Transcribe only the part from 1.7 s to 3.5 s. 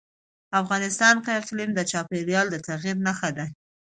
د چاپېریال د تغیر نښه ده.